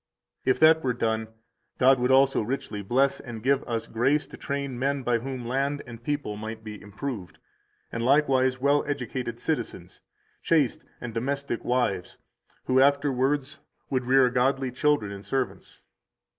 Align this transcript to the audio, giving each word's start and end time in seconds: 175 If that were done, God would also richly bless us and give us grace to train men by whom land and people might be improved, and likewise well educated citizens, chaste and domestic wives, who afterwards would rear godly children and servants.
175 0.45 0.49
If 0.49 0.59
that 0.61 0.83
were 0.83 0.93
done, 0.95 1.27
God 1.77 1.99
would 1.99 2.09
also 2.09 2.41
richly 2.41 2.81
bless 2.81 3.17
us 3.19 3.19
and 3.19 3.43
give 3.43 3.63
us 3.65 3.85
grace 3.85 4.25
to 4.25 4.35
train 4.35 4.79
men 4.79 5.03
by 5.03 5.19
whom 5.19 5.45
land 5.45 5.83
and 5.85 6.03
people 6.03 6.35
might 6.37 6.63
be 6.63 6.81
improved, 6.81 7.37
and 7.91 8.01
likewise 8.03 8.59
well 8.59 8.83
educated 8.87 9.39
citizens, 9.39 10.01
chaste 10.41 10.83
and 10.99 11.13
domestic 11.13 11.63
wives, 11.63 12.17
who 12.65 12.79
afterwards 12.79 13.59
would 13.91 14.05
rear 14.05 14.31
godly 14.31 14.71
children 14.71 15.11
and 15.11 15.23
servants. 15.23 15.83